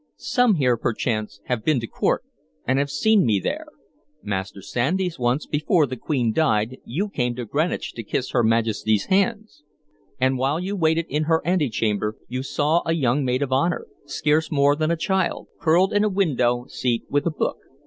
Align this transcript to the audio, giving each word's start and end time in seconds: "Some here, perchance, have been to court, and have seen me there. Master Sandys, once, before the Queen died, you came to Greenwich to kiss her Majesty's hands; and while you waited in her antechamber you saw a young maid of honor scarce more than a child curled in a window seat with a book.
"Some 0.17 0.55
here, 0.55 0.77
perchance, 0.77 1.41
have 1.45 1.63
been 1.63 1.79
to 1.79 1.85
court, 1.85 2.23
and 2.65 2.79
have 2.79 2.89
seen 2.89 3.23
me 3.23 3.39
there. 3.39 3.67
Master 4.23 4.59
Sandys, 4.63 5.19
once, 5.19 5.45
before 5.45 5.85
the 5.85 5.95
Queen 5.95 6.33
died, 6.33 6.79
you 6.85 7.07
came 7.07 7.35
to 7.35 7.45
Greenwich 7.45 7.93
to 7.93 8.01
kiss 8.01 8.31
her 8.31 8.41
Majesty's 8.41 9.05
hands; 9.13 9.61
and 10.19 10.39
while 10.39 10.59
you 10.59 10.75
waited 10.75 11.05
in 11.07 11.25
her 11.25 11.45
antechamber 11.45 12.15
you 12.27 12.41
saw 12.41 12.81
a 12.87 12.93
young 12.93 13.23
maid 13.23 13.43
of 13.43 13.51
honor 13.51 13.85
scarce 14.07 14.51
more 14.51 14.75
than 14.75 14.89
a 14.89 14.97
child 14.97 15.49
curled 15.59 15.93
in 15.93 16.03
a 16.03 16.09
window 16.09 16.65
seat 16.65 17.03
with 17.07 17.27
a 17.27 17.31
book. 17.31 17.57